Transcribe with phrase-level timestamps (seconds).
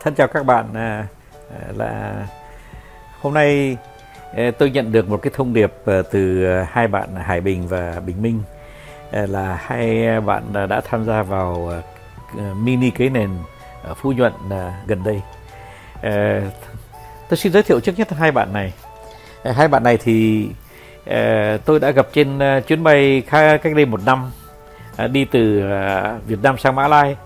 [0.00, 1.06] Thân chào các bạn à,
[1.50, 2.26] à, là
[3.20, 3.76] hôm nay
[4.36, 5.72] à, tôi nhận được một cái thông điệp
[6.10, 8.42] từ hai bạn Hải Bình và Bình Minh
[9.12, 11.72] là hai bạn đã tham gia vào
[12.56, 13.30] mini kế nền
[13.82, 14.32] ở Phú Nhuận
[14.86, 15.22] gần đây.
[17.28, 18.72] Tôi xin giới thiệu trước nhất hai bạn này.
[19.44, 20.48] Hai bạn này thì
[21.64, 24.30] tôi đã gặp trên chuyến bay cách đây một năm
[25.12, 25.62] đi từ
[26.26, 27.16] Việt Nam sang Mã Lai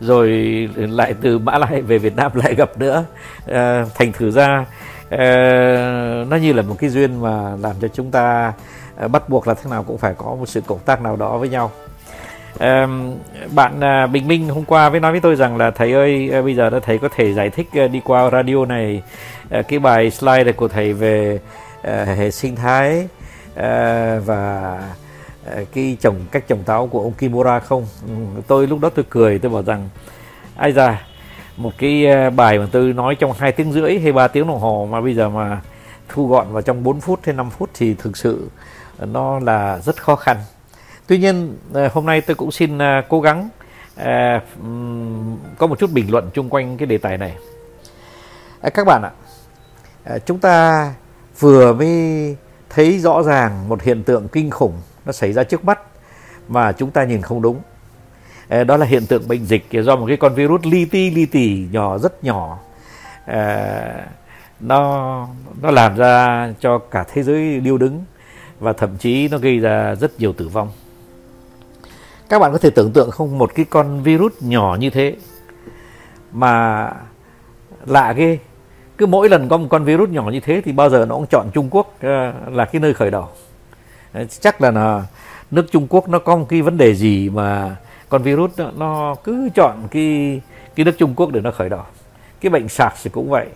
[0.00, 0.28] rồi
[0.76, 3.04] lại từ Mã Lai về Việt Nam lại gặp nữa.
[3.46, 4.64] À, thành thử ra
[5.10, 5.18] à,
[6.28, 8.52] nó như là một cái duyên mà làm cho chúng ta
[8.96, 11.38] à, bắt buộc là thế nào cũng phải có một sự cộng tác nào đó
[11.38, 11.70] với nhau.
[12.58, 12.88] À,
[13.54, 16.42] bạn à, Bình Minh hôm qua mới nói với tôi rằng là thầy ơi à,
[16.42, 19.02] bây giờ đã thầy có thể giải thích à, đi qua radio này
[19.50, 21.40] à, cái bài slide này của thầy về
[21.82, 23.08] à, hệ sinh thái
[23.56, 24.78] à, và
[25.46, 27.86] Ờ, cái trồng cách trồng táo của ông Kimura không?
[28.06, 28.12] Ừ,
[28.46, 29.88] tôi lúc đó tôi cười, tôi bảo rằng,
[30.56, 31.06] ai ra
[31.56, 34.60] một cái ờ, bài mà tôi nói trong hai tiếng rưỡi hay ba tiếng đồng
[34.60, 35.60] hồ mà bây giờ mà
[36.08, 38.50] thu gọn vào trong 4 phút hay 5 phút thì thực sự
[39.00, 40.36] nó là rất khó khăn.
[41.06, 42.78] Tuy nhiên ờ, hôm nay tôi cũng xin
[43.08, 43.48] cố gắng
[45.58, 47.36] có một chút bình luận chung quanh cái đề tài này.
[48.74, 49.10] Các bạn ạ
[50.26, 50.94] chúng ta
[51.38, 52.36] vừa mới
[52.70, 54.72] thấy rõ ràng một hiện tượng kinh khủng
[55.06, 55.80] nó xảy ra trước mắt
[56.48, 57.60] mà chúng ta nhìn không đúng.
[58.48, 61.26] Ờ, đó là hiện tượng bệnh dịch do một cái con virus li ti li
[61.26, 62.58] tì nhỏ, rất nhỏ.
[63.26, 63.82] Ờ,
[64.60, 65.28] nó
[65.62, 68.04] nó làm ra cho cả thế giới điêu đứng
[68.60, 70.70] và thậm chí nó gây ra rất nhiều tử vong.
[72.28, 75.16] Các bạn có thể tưởng tượng không một cái con virus nhỏ như thế
[76.32, 76.90] mà
[77.86, 78.38] lạ ghê.
[78.98, 81.26] Cứ mỗi lần có một con virus nhỏ như thế thì bao giờ nó cũng
[81.30, 83.28] chọn Trung Quốc ờ, là cái nơi khởi đầu
[84.40, 85.06] chắc là, là
[85.50, 87.76] nước Trung Quốc nó có một cái vấn đề gì mà
[88.08, 90.40] con virus nó, nó cứ chọn cái
[90.74, 91.82] cái nước Trung Quốc để nó khởi đầu.
[92.40, 93.46] Cái bệnh SARS thì cũng vậy.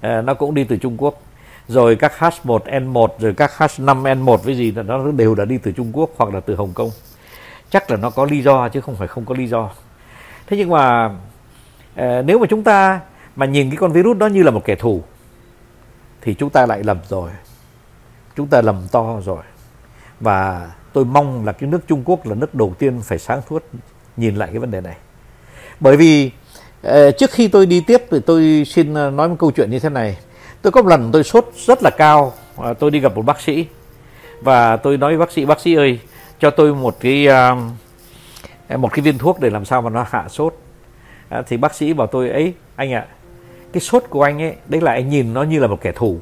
[0.00, 1.22] À, nó cũng đi từ Trung Quốc.
[1.68, 5.90] Rồi các H1N1 rồi các H5N1 với gì là nó đều đã đi từ Trung
[5.92, 6.90] Quốc hoặc là từ Hồng Kông.
[7.70, 9.70] Chắc là nó có lý do chứ không phải không có lý do.
[10.46, 11.10] Thế nhưng mà
[11.94, 13.00] à, nếu mà chúng ta
[13.36, 15.02] mà nhìn cái con virus đó như là một kẻ thù
[16.20, 17.30] thì chúng ta lại lầm rồi.
[18.36, 19.42] Chúng ta lầm to rồi
[20.22, 23.64] và tôi mong là cái nước Trung Quốc là nước đầu tiên phải sáng suốt
[24.16, 24.96] nhìn lại cái vấn đề này.
[25.80, 26.30] Bởi vì
[26.82, 29.78] ờ, trước khi tôi đi tiếp thì tôi xin ờ, nói một câu chuyện như
[29.78, 30.16] thế này.
[30.62, 33.40] Tôi có một lần tôi sốt rất là cao ờ, tôi đi gặp một bác
[33.40, 33.66] sĩ.
[34.40, 35.98] Và tôi nói với bác sĩ bác sĩ ơi,
[36.38, 37.28] cho tôi một cái
[38.76, 40.54] một cái viên thuốc để làm sao mà nó hạ sốt.
[41.46, 43.06] Thì bác sĩ bảo tôi, ấy, anh ạ,
[43.72, 46.18] cái sốt của anh ấy, đấy là anh nhìn nó như là một kẻ thù.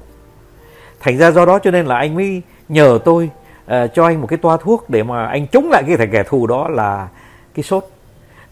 [1.00, 3.31] Thành ra do đó cho nên là anh mới nhờ tôi
[3.70, 6.22] uh, cho anh một cái toa thuốc để mà anh chống lại cái thằng kẻ
[6.22, 7.08] thù đó là
[7.54, 7.84] cái sốt.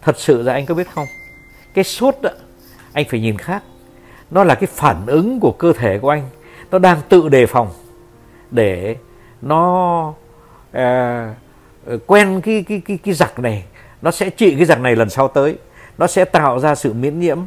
[0.03, 1.07] Thật sự là anh có biết không?
[1.75, 2.31] Cái sốt đó
[2.93, 3.63] anh phải nhìn khác.
[4.31, 6.23] Nó là cái phản ứng của cơ thể của anh.
[6.71, 7.69] Nó đang tự đề phòng
[8.51, 8.97] để
[9.43, 10.13] nó
[10.77, 13.65] uh, quen cái cái cái cái giặc này.
[14.03, 15.59] Nó sẽ trị cái giặc này lần sau tới.
[15.99, 17.39] Nó sẽ tạo ra sự miễn nhiễm.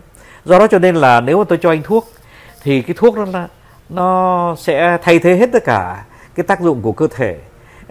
[0.46, 2.08] Do đó cho nên là nếu mà tôi cho anh thuốc
[2.64, 3.48] thì cái thuốc đó là
[3.90, 6.06] nó sẽ thay thế hết tất cả
[6.36, 7.38] cái tác dụng của cơ thể.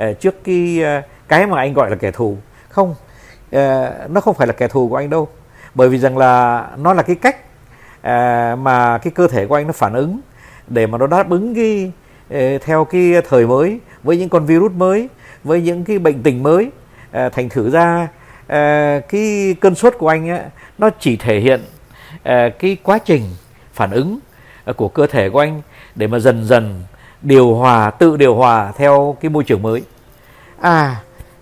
[0.00, 2.36] Ờ, trước cái ờ, cái mà anh gọi là kẻ thù.
[2.68, 2.94] Không
[3.52, 5.28] ờ, nó không phải là kẻ thù của anh đâu.
[5.74, 7.36] Bởi vì rằng là nó là cái cách
[8.58, 10.20] mà cái cơ thể của anh nó phản ứng
[10.66, 11.92] để mà nó đáp ứng cái
[12.58, 15.08] theo cái thời mới với những con virus mới
[15.44, 16.70] với những cái bệnh tình mới.
[17.12, 18.08] Thành thử ra
[19.08, 20.40] cái cơn sốt của anh ấy,
[20.78, 21.60] nó chỉ thể hiện
[22.58, 23.22] cái quá trình
[23.72, 24.18] phản ứng
[24.76, 25.62] của cơ thể của anh
[25.94, 26.82] để mà dần dần
[27.22, 29.82] điều hòa, tự điều hòa theo cái môi trường mới.
[30.60, 30.96] À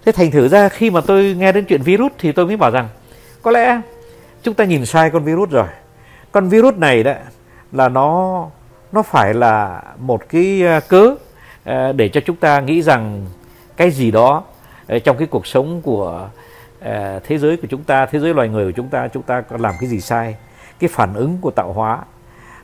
[0.05, 2.71] thế thành thử ra khi mà tôi nghe đến chuyện virus thì tôi mới bảo
[2.71, 2.89] rằng,
[3.43, 3.81] có lẽ
[4.43, 5.67] chúng ta nhìn sai con virus rồi.
[6.33, 7.13] Con virus này đó
[7.73, 8.47] là nó
[8.93, 11.15] nó phải là một cái à, cớ
[11.65, 13.27] à, để cho chúng ta nghĩ rằng
[13.77, 14.43] cái gì đó
[14.87, 16.29] à, trong cái cuộc sống của
[17.25, 19.57] thế giới của chúng ta, thế giới loài người của chúng ta chúng ta có
[19.61, 20.37] làm cái gì sai,
[20.79, 21.99] cái phản ứng của tạo hóa,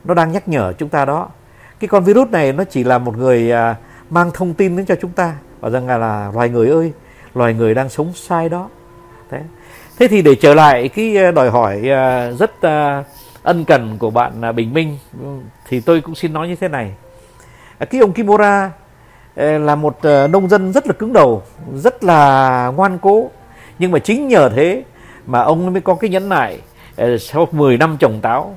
[0.05, 1.29] nó đang nhắc nhở chúng ta đó
[1.81, 3.77] cái con virus này nó chỉ là một người à,
[4.11, 5.37] mang thông tin đến cho chúng ta.
[5.61, 6.93] Và rằng là, là loài người ơi
[7.35, 8.69] loài người đang sống sai đó.
[9.31, 9.41] Thế
[9.99, 13.05] thế thì để trở lại cái à, đòi hỏi à, rất à,
[13.43, 14.99] ân cần của bạn à, Bình Minh
[15.69, 16.95] thì tôi cũng xin nói như thế này.
[17.79, 18.71] À, cái ông Kimura
[19.37, 21.43] à, là một à, nông dân rất là cứng đầu
[21.75, 23.31] rất là ngoan cố.
[23.79, 24.83] Nhưng mà chính nhờ thế
[25.27, 26.59] mà ông mới có cái nhẫn nại
[26.97, 28.55] à, sau 10 năm trồng táo.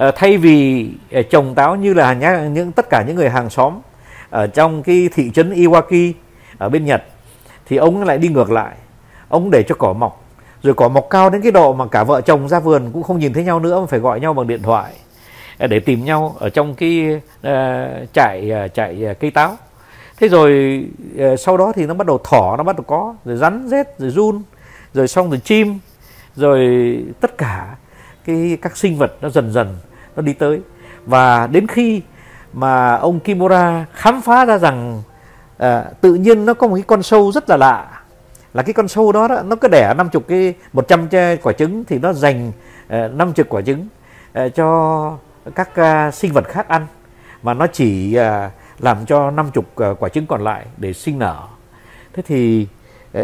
[0.00, 2.12] Ờ, thay vì ờ, trồng táo như là
[2.52, 3.78] những tất cả những người hàng xóm
[4.30, 6.12] ở trong cái thị trấn Iwaki
[6.58, 7.02] ở bên Nhật
[7.66, 8.74] thì ông lại đi ngược lại.
[9.28, 10.24] Ông để cho cỏ mọc.
[10.62, 13.18] Rồi cỏ mọc cao đến cái độ mà cả vợ chồng ra vườn cũng không
[13.18, 14.92] nhìn thấy nhau nữa mà phải gọi nhau bằng điện thoại
[15.58, 19.56] ờ, để tìm nhau ở trong cái uh, trại uh, trại cây táo.
[20.16, 23.36] Thế rồi uh, sau đó thì nó bắt đầu thỏ nó bắt đầu có rồi
[23.36, 24.42] rắn rết rồi run
[24.94, 25.78] rồi xong rồi chim
[26.36, 26.68] rồi
[27.20, 27.76] tất cả
[28.24, 29.76] cái các sinh vật nó dần dần
[30.20, 30.60] nó đi tới.
[31.06, 32.02] Và đến khi
[32.52, 35.02] mà ông Kimura khám phá ra rằng
[35.58, 38.02] à, tự nhiên nó có một cái con sâu rất là lạ.
[38.54, 41.08] Là cái con sâu đó, đó nó cứ đẻ 50 cái 100
[41.42, 42.52] quả trứng thì nó dành
[42.88, 43.86] ờ, năm 50 quả trứng
[44.32, 45.18] à, cho
[45.54, 46.86] các à, sinh vật khác ăn.
[47.42, 49.64] Mà nó chỉ à, làm cho 50 chục
[49.98, 51.36] quả trứng còn lại để sinh nở.
[52.12, 52.66] Thế thì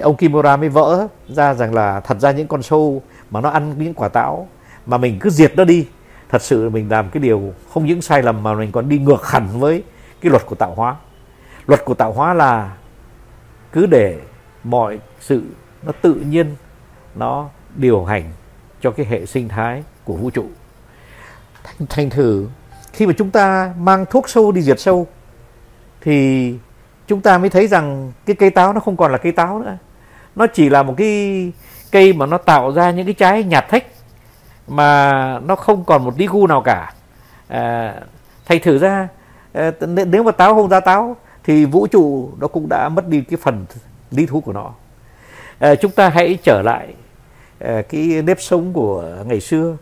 [0.02, 3.74] ông Kimura mới vỡ ra rằng là thật ra những con sâu mà nó ăn
[3.78, 4.48] những quả táo
[4.86, 5.86] mà mình cứ diệt nó đi
[6.28, 9.26] thật sự mình làm cái điều không những sai lầm mà mình còn đi ngược
[9.26, 9.82] hẳn với
[10.20, 10.96] cái luật của tạo hóa.
[11.66, 12.76] Luật của tạo hóa là
[13.72, 14.18] cứ để
[14.64, 15.42] mọi sự
[15.82, 16.56] nó tự nhiên
[17.14, 18.30] nó điều hành
[18.80, 20.46] cho cái hệ sinh thái của vũ trụ.
[21.64, 22.48] Thành, thành thử
[22.92, 25.06] khi mà chúng ta mang thuốc sâu đi diệt sâu
[26.00, 26.54] thì
[27.06, 29.76] chúng ta mới thấy rằng cái cây táo nó không còn là cây táo nữa.
[30.36, 31.52] Nó chỉ là một cái
[31.90, 33.84] cây mà nó tạo ra những cái trái nhạt thách
[34.68, 36.92] mà nó không còn một tí gu nào cả.
[37.48, 37.94] À,
[38.46, 39.08] thành thử ra
[39.52, 39.70] à,
[40.06, 43.38] nếu mà táo không ra táo thì vũ trụ nó cũng đã mất đi cái
[43.42, 43.66] phần
[44.10, 44.70] lý thú của nó.
[45.58, 46.94] À, chúng ta hãy trở lại
[47.58, 49.76] à, cái nếp sống của ngày xưa.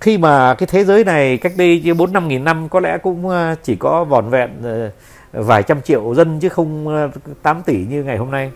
[0.00, 3.28] Khi mà cái thế giới này cách đây bốn năm nghìn năm có lẽ cũng
[3.28, 4.90] à, chỉ có vòn vẹn à,
[5.32, 7.10] vài trăm triệu dân chứ không
[7.42, 8.52] 8 tỷ như ngày hôm nay.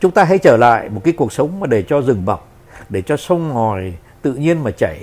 [0.00, 2.48] Chúng ta hãy trở lại một cái cuộc sống mà để cho rừng mọc
[2.88, 3.92] để cho sông ngòi
[4.22, 4.98] tự nhiên mà chảy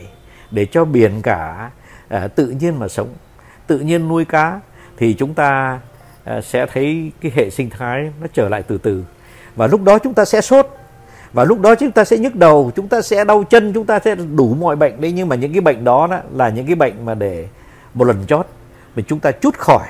[0.52, 1.72] để cho biển cả
[2.08, 3.10] à, tự nhiên mà sống
[3.68, 4.60] tự nhiên nuôi cá
[4.98, 5.80] thì chúng ta
[6.24, 9.04] à, sẽ thấy cái hệ sinh thái nó trở lại từ từ.
[9.56, 10.68] Và lúc đó chúng ta sẽ sốt
[11.34, 14.00] và lúc đó chúng ta sẽ nhức đầu chúng ta sẽ đau chân chúng ta
[14.00, 15.12] sẽ đủ mọi bệnh đấy.
[15.12, 17.48] Nhưng mà những cái bệnh đó, đó là những cái bệnh mà để
[17.94, 18.48] một lần chót
[18.96, 19.88] mình chúng ta chút khỏi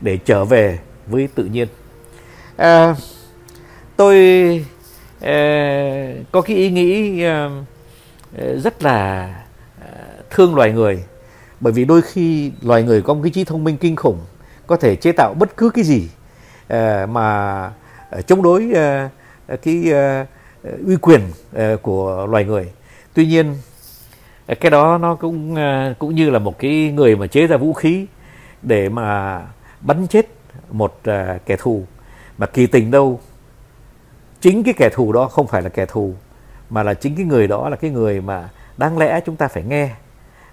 [0.00, 1.68] để trở về với tự nhiên.
[2.56, 2.94] À,
[3.96, 4.16] tôi
[5.20, 5.34] à,
[6.32, 7.50] có cái ý nghĩ à,
[8.38, 9.28] Ờ, rất là
[9.80, 9.88] ờ,
[10.30, 11.04] thương loài người.
[11.60, 14.18] Bởi vì đôi khi loài người có một cái trí thông minh kinh khủng,
[14.66, 16.08] có thể chế tạo bất cứ cái gì
[16.68, 17.70] ờ, mà
[18.26, 18.72] chống đối
[19.62, 19.92] cái
[20.86, 21.20] uy quyền
[21.82, 22.70] của loài người.
[23.14, 23.54] Tuy nhiên
[24.60, 25.56] cái đó nó cũng
[25.98, 28.06] cũng như là một cái người mà chế ra vũ khí
[28.62, 29.40] để mà
[29.80, 30.26] bắn chết
[30.70, 31.00] một
[31.46, 31.84] kẻ thù.
[32.38, 33.20] Mà kỳ tình đâu,
[34.40, 36.14] chính cái kẻ thù đó không phải là kẻ thù
[36.70, 39.62] mà là chính cái người đó là cái người mà đáng lẽ chúng ta phải
[39.62, 39.90] nghe.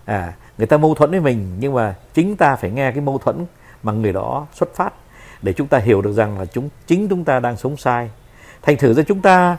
[0.05, 3.17] À người ta mâu thuẫn với mình nhưng mà chính ta phải nghe cái mâu
[3.17, 3.45] thuẫn
[3.83, 4.93] mà người đó xuất phát
[5.41, 8.09] để chúng ta hiểu được rằng là chúng chính chúng ta đang sống sai.
[8.61, 9.57] Thành thử ra chúng ta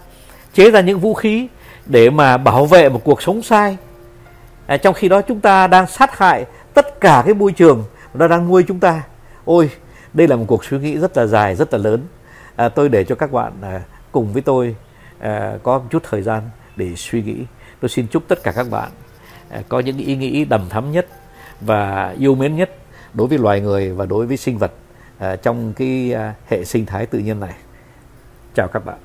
[0.52, 1.48] chế ra những vũ khí
[1.86, 3.76] để mà bảo vệ một cuộc sống sai.
[4.66, 7.84] À, trong khi đó chúng ta đang sát hại tất cả cái môi trường
[8.14, 9.02] nó đang nuôi chúng ta.
[9.44, 9.70] Ôi
[10.12, 12.06] đây là một cuộc suy nghĩ rất là dài rất là lớn.
[12.56, 14.76] À, tôi để cho các bạn à, cùng với tôi
[15.18, 16.42] Ờ, có một chút thời gian
[16.76, 17.36] để suy nghĩ.
[17.80, 18.90] Tôi xin chúc tất cả các bạn
[19.50, 21.06] ờ, có những ý nghĩ đầm thắm nhất
[21.60, 22.70] và yêu mến nhất
[23.14, 24.72] đối với loài người và đối với sinh vật
[25.18, 26.14] ờ, trong cái
[26.46, 27.54] hệ sinh thái tự nhiên này.
[28.54, 28.98] Chào các bạn.